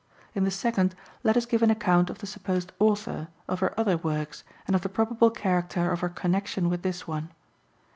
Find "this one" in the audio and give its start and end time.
6.81-7.29